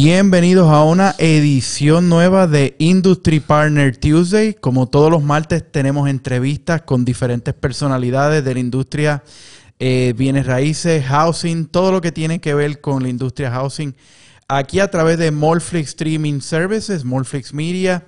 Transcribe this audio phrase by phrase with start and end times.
[0.00, 4.54] Bienvenidos a una edición nueva de Industry Partner Tuesday.
[4.54, 9.24] Como todos los martes tenemos entrevistas con diferentes personalidades de la industria
[9.80, 13.96] eh, bienes raíces, housing, todo lo que tiene que ver con la industria housing.
[14.46, 18.06] Aquí a través de Morflix Streaming Services, Morflix Media.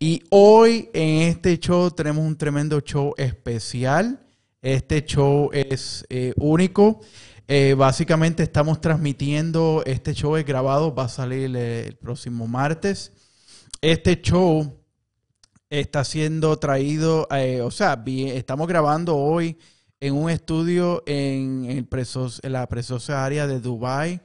[0.00, 4.18] Y hoy en este show tenemos un tremendo show especial.
[4.60, 7.00] Este show es eh, único.
[7.50, 13.10] Eh, básicamente estamos transmitiendo, este show es grabado, va a salir el próximo martes.
[13.80, 14.78] Este show
[15.70, 19.56] está siendo traído, eh, o sea, estamos grabando hoy
[19.98, 21.88] en un estudio en, el
[22.42, 24.20] en la preciosa área de Dubai,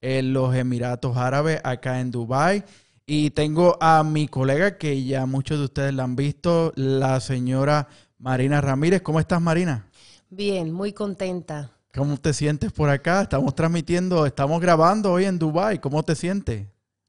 [0.00, 2.62] en los Emiratos Árabes, acá en Dubai.
[3.06, 7.88] Y tengo a mi colega que ya muchos de ustedes la han visto, la señora
[8.18, 9.02] Marina Ramírez.
[9.02, 9.88] ¿Cómo estás, Marina?
[10.30, 11.72] Bien, muy contenta.
[11.94, 13.22] ¿Cómo te sientes por acá?
[13.22, 15.80] Estamos transmitiendo, estamos grabando hoy en Dubai.
[15.80, 16.66] ¿Cómo te sientes?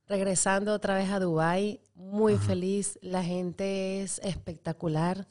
[0.07, 2.97] Regresando otra vez a Dubai, muy feliz.
[3.01, 5.27] La gente es espectacular.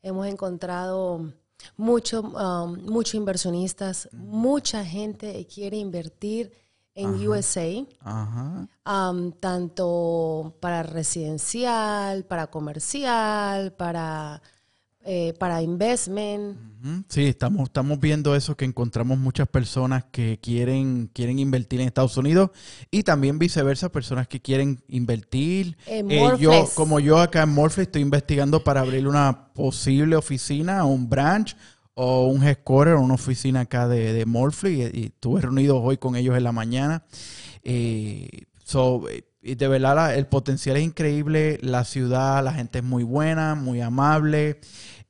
[0.00, 1.32] Hemos encontrado
[1.76, 6.52] muchos um, mucho inversionistas, mucha gente quiere invertir
[6.94, 7.84] en USA,
[8.86, 14.40] um, tanto para residencial, para comercial, para
[15.04, 16.56] eh, para investment.
[17.08, 22.16] Sí, estamos, estamos viendo eso, que encontramos muchas personas que quieren, quieren invertir en Estados
[22.16, 22.50] Unidos
[22.90, 25.76] y también viceversa, personas que quieren invertir.
[25.86, 30.84] En eh, yo, como yo acá en Morphe estoy investigando para abrir una posible oficina,
[30.84, 31.56] un branch
[31.94, 34.24] o un headquarter, una oficina acá de, de
[34.70, 37.04] y, estuve reunido hoy con ellos en la mañana.
[37.62, 38.28] Eh,
[39.44, 43.82] y de verdad el potencial es increíble, la ciudad, la gente es muy buena, muy
[43.82, 44.58] amable.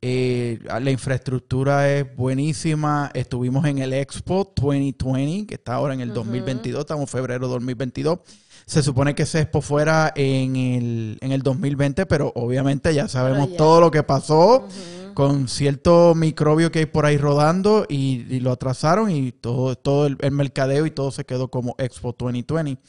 [0.03, 3.11] Eh, la infraestructura es buenísima.
[3.15, 7.53] Estuvimos en el Expo 2020, que está ahora en el 2022, estamos en febrero de
[7.55, 8.19] 2022.
[8.67, 13.55] Se supone que ese Expo fuera en el, en el 2020, pero obviamente ya sabemos
[13.57, 14.67] todo lo que pasó
[15.15, 20.17] con cierto microbio que hay por ahí rodando y, lo atrasaron y todo, todo el,
[20.21, 22.83] el, mercadeo y todo se quedó como Expo 2020,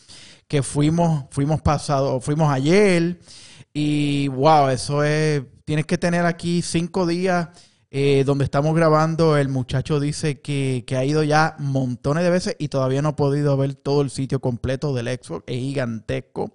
[0.47, 3.19] que fuimos, fuimos pasado, fuimos ayer
[3.73, 7.49] y wow, eso es tienes que tener aquí cinco días
[7.97, 9.37] eh, donde estamos grabando.
[9.37, 13.55] El muchacho dice que, ha ido ya montones de veces y todavía no ha podido
[13.55, 15.45] ver todo el sitio completo del Xbox.
[15.47, 16.51] Es gigantesco.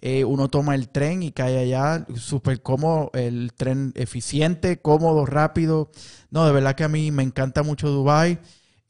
[0.00, 5.92] Eh, uno toma el tren y cae allá, súper cómodo, el tren eficiente, cómodo, rápido.
[6.30, 8.40] No, de verdad que a mí me encanta mucho Dubai.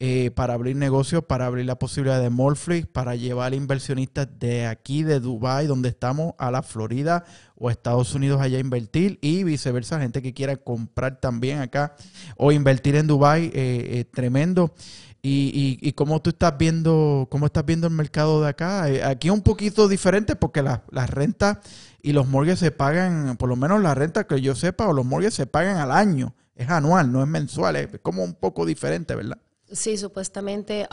[0.03, 5.03] Eh, para abrir negocios, para abrir la posibilidad de Morflix, para llevar inversionistas de aquí,
[5.03, 7.23] de Dubai, donde estamos, a la Florida
[7.53, 11.95] o Estados Unidos allá a invertir y viceversa, gente que quiera comprar también acá
[12.35, 14.73] o invertir en Dubai, eh, eh, tremendo.
[15.21, 18.85] Y, y, cómo tú estás viendo, cómo estás viendo el mercado de acá.
[19.05, 21.59] aquí es un poquito diferente porque las rentas
[22.01, 25.05] y los mortgages se pagan, por lo menos la renta que yo sepa, o los
[25.05, 26.33] mortgages se pagan al año.
[26.55, 29.37] Es anual, no es mensual, es como un poco diferente, ¿verdad?
[29.71, 30.87] Sí, supuestamente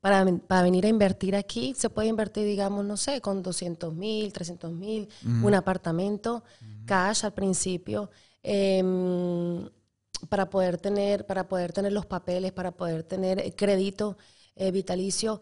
[0.00, 4.32] para, para, venir a invertir aquí se puede invertir, digamos, no sé, con 200 mil,
[4.32, 5.08] 300 mil,
[5.42, 6.44] un apartamento,
[6.86, 8.10] cash al principio,
[8.42, 9.68] em,
[10.28, 14.16] para, poder tener, para poder tener los papeles, para poder tener crédito
[14.56, 15.40] eh, vitalicio.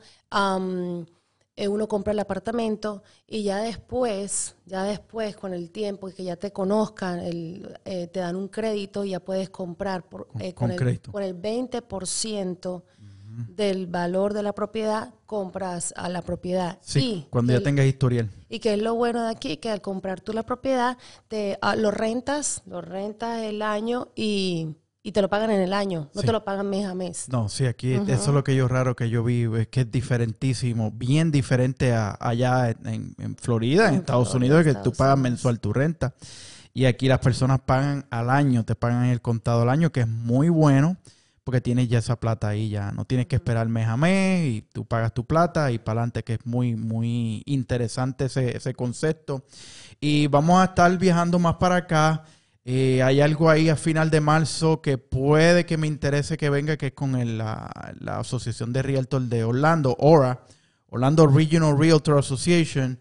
[1.58, 6.22] Eh, uno compra el apartamento y ya después, ya después con el tiempo y que
[6.22, 10.42] ya te conozcan, el, eh, te dan un crédito y ya puedes comprar por, con,
[10.42, 12.82] eh, con, el, con, el, 20%
[13.48, 16.78] del valor de la propiedad, compras a la propiedad.
[16.82, 18.30] Sí, cuando ya tengas historial.
[18.50, 21.74] Y que es lo bueno de aquí, que al comprar tú la propiedad, te ah,
[21.74, 26.22] lo rentas, lo rentas el año y y te lo pagan en el año, no
[26.22, 27.28] te lo pagan mes a mes.
[27.28, 29.92] No, sí, aquí eso es lo que yo raro que yo vi, es que es
[29.92, 35.72] diferentísimo, bien diferente a allá en, Florida, en, Estados Unidos, que tú pagas mensual tu
[35.72, 36.14] renta.
[36.74, 40.08] Y aquí las personas pagan al año, te pagan el contado al año, que es
[40.08, 40.96] muy bueno,
[41.44, 44.62] porque tienes ya esa plata ahí, ya no tienes que esperar mes a mes y
[44.72, 49.44] tú pagas tu plata y para adelante, que es muy, muy interesante ese, ese concepto.
[50.00, 52.24] Y vamos a estar viajando más para acá
[52.68, 56.76] eh, hay algo ahí a final de marzo que puede que me interese que venga,
[56.76, 57.70] que es con la,
[58.08, 60.42] Asociación de Realtor de Orlando, ORA,
[60.88, 62.98] Orlando Regional Realtor Association.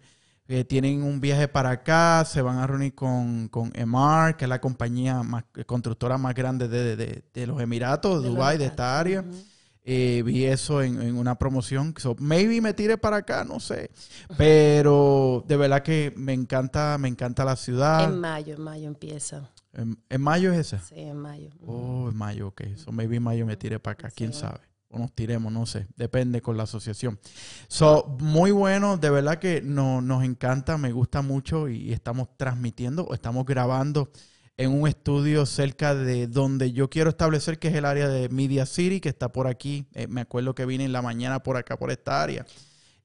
[0.68, 4.60] tienen un viaje para acá, se van a reunir con, con EMAR, que es la
[4.60, 9.24] compañía más, constructora más grande de, los Emiratos, de Dubái, de esta área.
[9.88, 11.94] Eh, vi eso en, una promoción.
[11.96, 13.90] So, maybe me tire para acá, no sé.
[14.36, 18.04] Pero de verdad que me encanta, me encanta la ciudad.
[18.04, 19.48] En mayo, en mayo empieza.
[19.76, 20.78] ¿En, mayo es esa?
[20.80, 21.50] Sí, en mayo.
[21.60, 22.62] Oh, en mayo, ok.
[22.76, 24.60] So maybe en mayo me tire para acá, quién sabe.
[24.88, 27.18] o nos tiremos, no sé, depende con la asociación.
[27.68, 33.04] So, muy bueno, de verdad que no, nos encanta, me gusta mucho y, estamos transmitiendo
[33.04, 34.10] o estamos grabando
[34.56, 38.64] en un estudio cerca de donde yo quiero establecer, que es el área de Media
[38.64, 39.86] City, que está por aquí.
[39.92, 42.46] Eh, me acuerdo que vine en la mañana por acá, por esta área.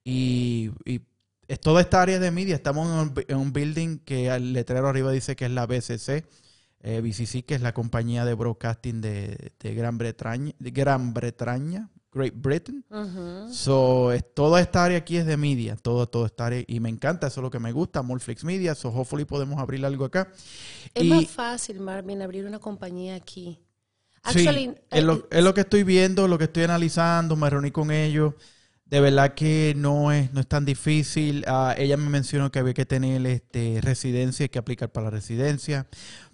[0.05, 0.71] Y,
[1.47, 2.55] es toda esta área de media.
[2.55, 6.23] Estamos en un, building que al letrero arriba dice que es la BCC.
[6.83, 12.33] Eh, BCC, que es la compañía de broadcasting de, Gran Bretaña, de Gran Bretaña, Great
[12.35, 12.83] Britain.
[13.51, 16.89] So, es, toda esta área aquí es de media, todo, toda esta área, y me
[16.89, 20.31] encanta, eso es lo que me gusta, Morflix Media, so hopefully podemos abrir algo acá.
[20.95, 23.59] Es más fácil, Marvin, abrir una compañía aquí.
[24.31, 27.91] sí, es lo, es lo que estoy viendo, lo que estoy analizando, me reuní con
[27.91, 28.33] ellos.
[28.85, 31.45] De verdad que no es, no es tan difícil.
[31.47, 35.11] Ah, ella me mencionó que había que tener este, residencia, hay que aplicar para la
[35.11, 35.87] residencia.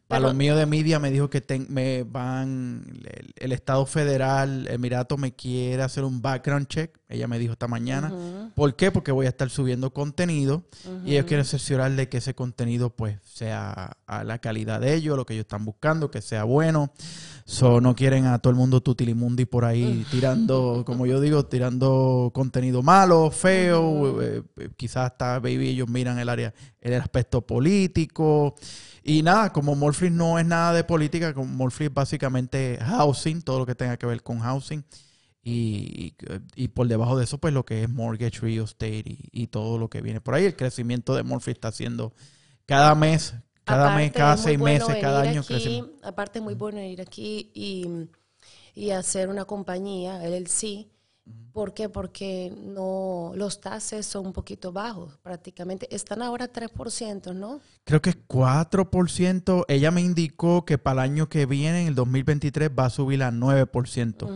[0.07, 2.85] Para los míos de media me dijo que me van,
[3.35, 6.97] el, Estado Federal, Emirato me quiere hacer un background check.
[7.09, 8.51] Ella me dijo esta mañana.
[8.55, 8.89] ¿Por qué?
[8.91, 10.63] Porque voy a estar subiendo contenido
[11.05, 15.17] y ellos quieren cerciorar de que ese contenido pues sea a la calidad de ellos,
[15.17, 16.93] lo que ellos están buscando, que sea bueno.
[17.43, 22.31] So, no quieren a todo el mundo tutilimundi por ahí tirando, como yo digo, tirando
[22.33, 24.21] contenido malo, feo.
[24.21, 28.55] Eh, eh, quizás hasta baby ellos miran el área, el aspecto político.
[29.09, 33.59] Y nada, como Morphy no es nada de política, como Morphy es básicamente housing, todo
[33.59, 34.83] lo que tenga que ver con housing.
[35.41, 36.11] Y,
[36.73, 40.01] por debajo de eso, pues lo que es mortgage, real estate y, todo lo que
[40.01, 40.43] viene por ahí.
[40.43, 42.13] El crecimiento de Morphy está haciendo
[42.65, 43.33] cada mes,
[43.63, 45.85] cada mes, cada seis meses, cada año crece.
[46.03, 48.09] Aparte es muy bueno ir aquí y,
[48.75, 50.89] y hacer una compañía, LLC,
[51.57, 51.89] ¿Por qué?
[51.89, 55.87] Porque no, los taxes son un poquito bajos, prácticamente.
[55.89, 57.61] Están ahora 3%, ¿no?
[57.83, 59.65] Creo que es 4%.
[59.67, 63.23] Ella me indicó que para el año que viene, en el 2023, va a subir
[63.23, 64.29] a 9%.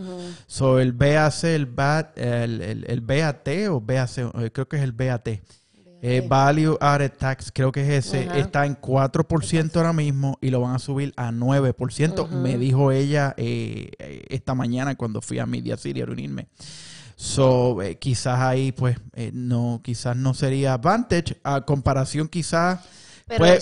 [0.48, 4.90] So, el BAC, el, BAT, el, el, BAT o BAC, eh, creo que es el
[4.90, 5.28] BAT.
[6.04, 10.60] Eh, Value Added Tax, creo que es ese, está en 4% ahora mismo y lo
[10.60, 13.92] van a subir a 9%, me dijo ella eh,
[14.28, 16.48] esta mañana cuando fui a Media City a reunirme.
[17.22, 21.38] So, eh, quizás ahí, pues, eh, no, quizás no sería advantage.
[21.44, 22.80] A comparación, quizás,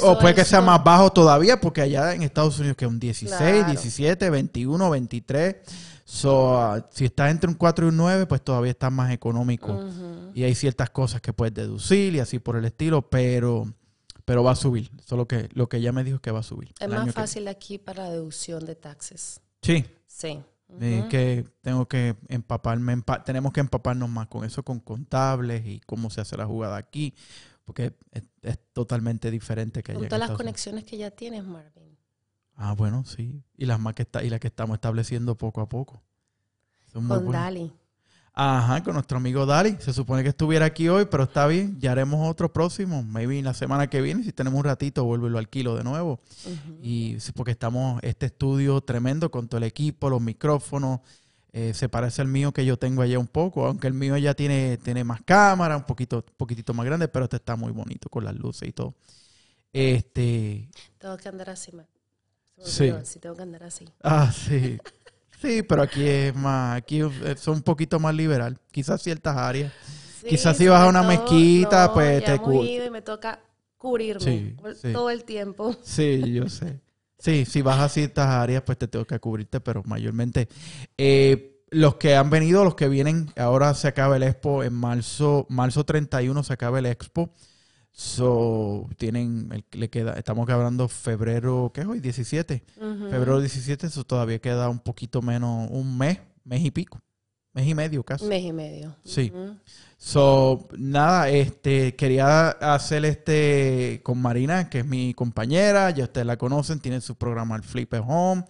[0.02, 3.00] o puede que sea más bajo todavía, porque allá en Estados Unidos que es un
[3.00, 5.56] 16, 17, 21, 23.
[6.04, 9.84] So, ah, si estás entre un 4 y un 9, pues todavía está más económico.
[10.34, 13.72] Y hay ciertas cosas que puedes deducir y así por el estilo, pero
[14.24, 14.90] pero va a subir.
[15.04, 16.72] Solo que lo que ella me dijo es que va a subir.
[16.78, 19.40] Es más fácil aquí para la deducción de taxes.
[19.60, 19.84] Sí.
[20.06, 20.38] Sí
[21.08, 26.20] que tengo que empaparme, tenemos que empaparnos más con eso, con contables y cómo se
[26.20, 27.14] hace la jugada aquí,
[27.64, 27.96] porque
[28.42, 29.94] es, totalmente diferente que.
[29.94, 31.96] Con todas las conexiones que ya tienes, Marvin.
[32.54, 33.42] Ah, bueno, sí.
[33.56, 36.02] Y las más que está, y las que estamos estableciendo poco a poco.
[36.92, 37.72] con Dali.
[38.32, 39.76] Ajá, con nuestro amigo Dali.
[39.80, 41.78] Se supone que estuviera aquí hoy, pero está bien.
[41.80, 43.02] Ya haremos otro próximo.
[43.02, 46.20] Maybe la semana que viene, si tenemos un ratito, vuelvo y lo alquilo de nuevo.
[46.82, 51.00] Y porque estamos, este estudio tremendo con todo el equipo, los micrófonos.
[51.52, 54.34] Eh, se parece al mío que yo tengo allá un poco, aunque el mío ya
[54.34, 58.24] tiene, tiene más cámara, un poquito, poquitito más grande, pero este está muy bonito con
[58.24, 58.94] las luces y todo.
[59.72, 60.68] Este.
[60.98, 61.72] Tengo que andar así,
[62.58, 62.92] Sí.
[63.04, 63.18] sí.
[63.18, 63.88] tengo que andar así.
[64.02, 64.78] Ah, sí.
[65.40, 67.00] Sí, pero aquí es más, aquí
[67.36, 68.58] son un poquito más liberal.
[68.70, 69.72] Quizás ciertas áreas.
[70.28, 72.86] Quizás si vas a una mezquita, pues te cubres.
[72.86, 73.40] y me toca
[73.78, 74.56] cubrirme
[74.92, 75.74] todo el tiempo.
[75.82, 76.78] Sí, yo sé.
[77.20, 80.48] Sí, si vas a ciertas áreas, pues te toca cubrirte, pero mayormente
[80.96, 85.46] eh, los que han venido, los que vienen, ahora se acaba el expo en marzo,
[85.48, 87.32] marzo 31 se acaba el expo.
[87.92, 92.00] So, tienen, le queda, estamos hablando febrero, ¿qué es hoy?
[92.00, 92.64] 17.
[93.10, 97.00] Febrero 17, eso todavía queda un poquito menos, un mes, mes y pico.
[97.52, 98.26] Mes y medio casi.
[98.26, 98.96] Mes y medio.
[99.04, 99.32] Sí.
[100.02, 106.38] So, nada, este, quería hacer este con Marina, que es mi compañera, ya ustedes la
[106.38, 108.46] conocen, tiene su programa el Flip Home,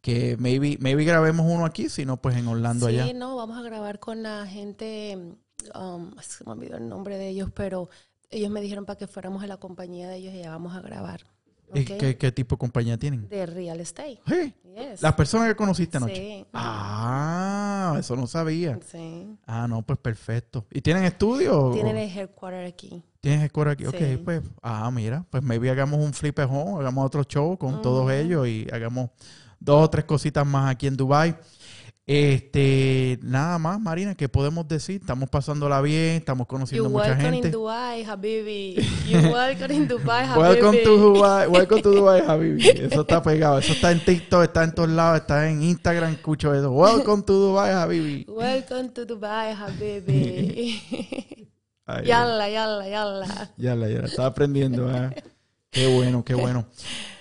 [0.00, 3.06] que maybe, maybe grabemos uno aquí, si no, pues en Orlando allá.
[3.06, 5.16] Sí, no, vamos a grabar con la gente,
[5.76, 7.88] um, se me olvidó el nombre de ellos, pero
[8.28, 10.80] ellos me dijeron para que fuéramos a la compañía de ellos y ya vamos a
[10.80, 11.20] grabar.
[11.72, 13.28] ¿Qué, tipo de compañía tienen?
[13.28, 14.20] De real estate.
[14.26, 14.54] Sí.
[15.00, 16.14] Las personas que conociste anoche.
[16.14, 16.46] Sí.
[16.52, 18.78] Ah, eso no sabía.
[18.86, 19.36] Sí.
[19.46, 20.66] Ah, no, pues perfecto.
[20.70, 21.70] ¿Y tienen estudio?
[21.72, 23.02] Tienen el headquarter aquí.
[23.20, 23.86] ¿Tienen headquarter aquí?
[23.86, 28.10] Ok, pues, ah, mira, pues maybe hagamos un flip home, hagamos otro show con todos
[28.12, 29.10] ellos y hagamos
[29.58, 31.36] dos o tres cositas más aquí en Dubai.
[32.10, 34.98] Este, nada más, Marina, ¿qué podemos decir?
[35.02, 37.48] Estamos pasándola bien, estamos conociendo You're mucha welcome gente.
[37.48, 38.76] in Dubai, Habibi.
[39.06, 40.38] You're welcome in Dubai, Habibi.
[40.40, 42.66] Welcome to Dubai, welcome to Dubai, Habibi.
[42.66, 46.54] Eso está pegado, eso está en TikTok, está en todos lados, está en Instagram, escucho
[46.54, 46.72] eso.
[46.72, 48.24] Welcome to Dubai, Habibi.
[48.26, 50.80] Welcome to Dubai, Habibi.
[51.84, 53.52] Ay, yalla, yalla, yalla.
[53.58, 54.90] Ya la, ya la estaba aprendiendo.
[54.90, 55.10] ¿eh?
[55.70, 56.68] Qué bueno, qué bueno.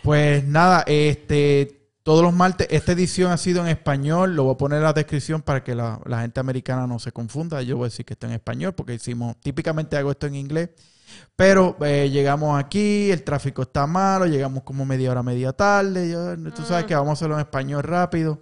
[0.01, 1.76] Pues nada, este,
[2.07, 4.33] todos los martes, esta edición ha sido en español.
[4.33, 7.11] Lo voy a poner en la descripción para que la, la gente americana no se
[7.11, 7.61] confunda.
[7.63, 10.69] Yo voy a decir que está en español porque hicimos, típicamente hago esto en inglés.
[11.35, 16.09] Pero eh, llegamos aquí, el tráfico está malo, llegamos como media hora, media tarde.
[16.09, 18.41] Yo, tú sabes que vamos a hacerlo en español rápido.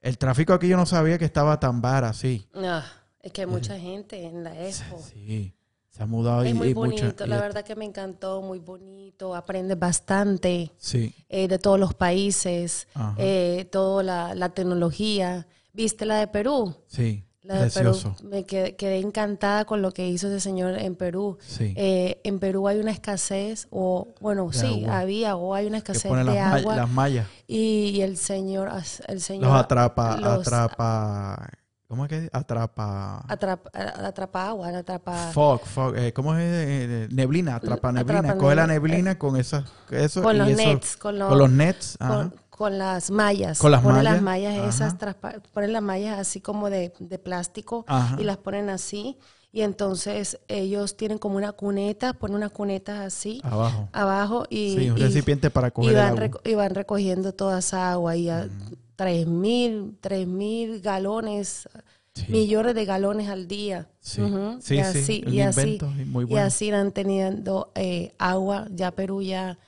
[0.00, 2.48] El tráfico aquí yo no sabía que estaba tan bar así.
[2.52, 2.84] Ah,
[3.22, 5.00] es que hay mucha gente en la expo.
[5.00, 5.54] Sí,
[5.94, 8.42] se ha mudado y, Es muy y mucha- bonito, y- la verdad que me encantó,
[8.42, 11.14] muy bonito, aprendes bastante Sí.
[11.28, 15.46] eh, de todos los países, eh, toda la, la tecnología.
[15.72, 16.74] ¿Viste la de Perú?
[16.88, 18.14] Sí, La de precioso.
[18.16, 18.28] Perú.
[18.30, 21.36] Me quedé, quedé encantada con lo que hizo ese señor en Perú.
[21.46, 21.74] Sí.
[21.76, 24.98] Eh, en Perú hay una escasez, o bueno, De sí, agua.
[25.00, 26.74] había o hay una escasez de las, agua.
[26.76, 28.68] las mallas, Y, y el señor,
[29.08, 31.50] el señor los atrapa, los atrapa,
[31.94, 33.24] ¿Cómo es que atrapa?
[33.28, 35.30] Atrapa, eh, atrapa agua, atrapa.
[35.30, 35.96] Fog, fog.
[35.96, 36.42] Eh, ¿Cómo es?
[36.42, 38.18] Eh, eh neblina, atrapa neblina.
[38.18, 38.66] Atrapa Coge neblina.
[38.66, 39.62] la neblina eh, con esas.
[39.92, 40.96] Eso, con los esos, nets.
[40.96, 41.96] Con los, con los nets.
[41.98, 43.60] Con, con, las mallas.
[43.60, 44.12] Con las ponen mallas.
[44.12, 48.16] las mallas esas, traspa, ponen las mallas así como de, de plástico Ajá.
[48.18, 49.16] y las ponen así.
[49.52, 53.40] Y entonces ellos tienen como una cuneta, ponen una cuneta así.
[53.44, 53.88] Abajo.
[53.92, 54.76] Abajo y.
[54.76, 56.40] Sí, un recipiente y, para coger y van, el agua.
[56.44, 58.30] y van recogiendo toda esa agua y.
[58.30, 61.68] Mm 3 mil, 3 mil galones,
[62.14, 62.26] sí.
[62.28, 63.88] millones de galones al día.
[64.00, 64.60] Sí, uh -huh.
[64.60, 66.44] sí, y así, y así, muy bueno.
[66.44, 68.66] y así irán teniendo eh, agua.
[68.70, 69.58] Ya Perú ya...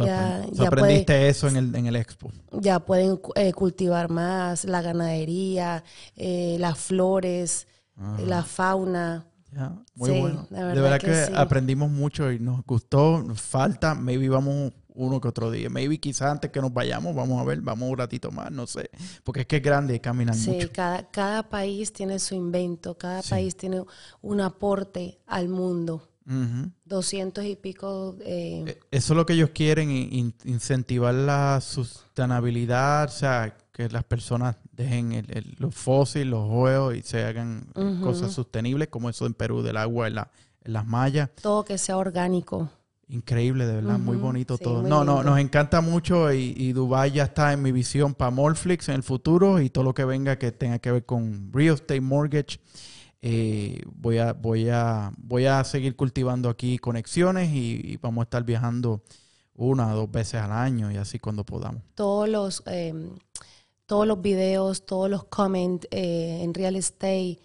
[0.00, 2.32] Ya, aprendiste eso en el, en el, expo.
[2.50, 5.84] Ya pueden eh, cultivar más la ganadería,
[6.16, 8.20] eh, las flores, Ajá.
[8.22, 9.26] la fauna.
[9.52, 10.48] Ya, muy sí, bueno.
[10.50, 11.32] Verdad de verdad que, que sí.
[11.36, 13.24] aprendimos mucho y nos gustó.
[13.36, 15.70] Falta, maybe vamos uno que otro día.
[15.70, 18.90] Maybe quizás antes que nos vayamos, vamos a ver, vamos un ratito más, no sé.
[19.24, 20.70] Porque es que es grande caminar Sí, mucho.
[20.72, 23.30] cada, cada país tiene su invento, cada Sí.
[23.30, 23.82] país tiene
[24.22, 26.08] un aporte al mundo.
[26.84, 28.16] Doscientos y pico.
[28.20, 33.56] eh, Eh, Eso es lo que ellos quieren, in- in- incentivar la sustentabilidad, o sea,
[33.72, 37.66] que las personas dejen el- el- los fósiles, los juegos y se hagan
[38.02, 40.30] cosas sostenibles, como eso en Perú del agua en, la-
[40.64, 41.30] en las mallas.
[41.40, 42.70] todo que sea orgánico.
[43.08, 44.80] Increíble, de verdad, muy bonito sí, todo.
[44.80, 48.32] muy No, no, nos encanta mucho y, y Dubai ya está en mi visión para
[48.32, 51.74] Morflix en el futuro y todo lo que venga que tenga que ver con real
[51.74, 52.58] estate mortgage.
[53.22, 58.24] Eh, voy a voy a voy a seguir cultivando aquí conexiones y, y vamos a
[58.24, 59.02] estar viajando
[59.56, 61.82] una o dos veces al año y así cuando podamos.
[61.94, 62.94] Todos los, eh,
[63.86, 67.38] todos los videos, todos los comments eh, en real estate,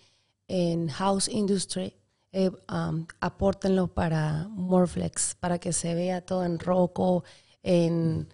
[0.47, 1.95] en house industry,
[2.33, 7.23] eh, um, apórtenlo para Morflex, para que se vea todo en roco,
[7.63, 8.27] en,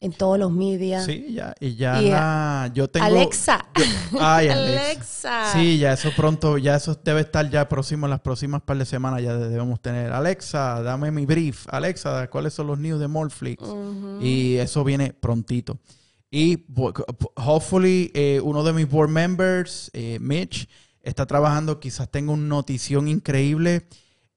[0.00, 1.04] en todos los medios.
[1.04, 3.66] Sí, ya y ya Y, la- yo tengo Alexa.
[4.20, 5.42] Ay, Alexa.
[5.46, 5.52] Alexa.
[5.52, 8.84] Sí, ya eso pronto, ya eso debe estar ya próximo, en las próximas par de
[8.84, 10.12] semanas ya debemos tener.
[10.12, 11.66] Alexa, dame mi brief.
[11.70, 13.62] Alexa, ¿cuáles son los news de Morflix?
[13.62, 14.18] Ujú.
[14.20, 15.78] Y eso viene prontito.
[16.30, 16.64] Y
[17.36, 20.68] hopefully eh, uno de mis board members, eh, Mitch,
[21.02, 23.86] está trabajando, quizás tenga una notición increíble.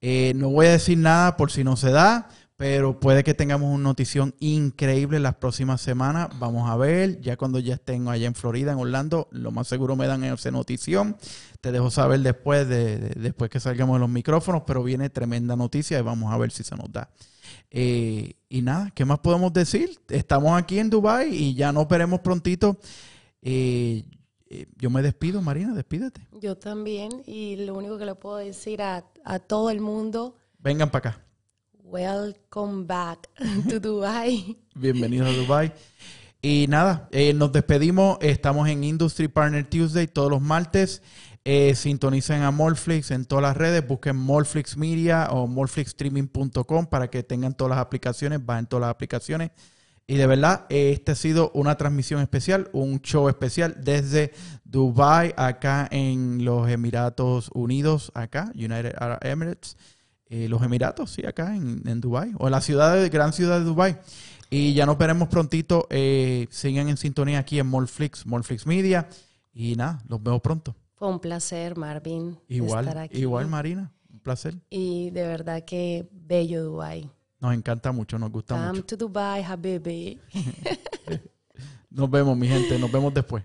[0.02, 2.28] Eh, no voy a decir nada por si no se da,
[2.58, 6.30] pero puede que tengamos una notición increíble las próximas semanas.
[6.40, 9.96] Vamos a ver, ya cuando ya estén allá en Florida, en Orlando, lo más seguro
[9.96, 11.18] me dan esa notición.
[11.62, 15.56] Te dejo saber después de, de- después que salgamos de los micrófonos, pero viene tremenda
[15.56, 17.10] noticia y vamos a ver si se nos da.
[17.72, 20.00] Eh, y nada, ¿qué más podemos decir?
[20.10, 22.78] Estamos aquí en Dubai y ya nos veremos prontito.
[23.42, 24.04] Eh,
[24.54, 26.22] eh, yo me despido, Marina, despídete.
[26.40, 27.10] Yo también.
[27.26, 31.22] Y lo único que le puedo decir a, a todo el mundo, Vengan para acá.
[31.84, 33.30] welcome back
[33.70, 34.58] to Dubai.
[34.76, 35.74] Bienvenidos a Dubai.
[36.42, 38.18] Y nada, eh, nos despedimos.
[38.22, 41.02] Estamos en Industry Partner Tuesday todos los martes.
[41.46, 43.86] Eh, sintonicen a Morflix en todas las redes.
[43.88, 48.46] Busquen Morflix Media o morflixstreaming.com para que tengan todas las aplicaciones.
[48.46, 49.52] Bajen todas las aplicaciones.
[50.06, 54.34] Y de verdad, esta ha sido una transmisión especial, un show especial desde
[54.66, 59.78] Dubai, acá en los Emiratos Unidos, acá, United Arab Emirates.
[60.28, 63.60] Eh, los Emiratos, sí, acá en, en Dubai, o en la ciudad de, gran ciudad
[63.60, 63.98] de Dubai.
[64.50, 65.88] Y ya nos veremos prontito.
[65.90, 69.08] eh, sigan en sintonía aquí en Morflix, Morflix Media.
[69.54, 70.76] Y nada, los veo pronto.
[70.96, 73.20] Fue un placer, Marvin, Igual, estar aquí.
[73.20, 74.56] igual Marina, un placer.
[74.70, 77.10] Y de verdad que bello Dubai.
[77.44, 78.84] Nos encanta mucho, nos gusta Come mucho.
[78.86, 80.18] to Dubai, Habibi.
[81.90, 83.44] Nos vemos, mi gente, nos vemos después.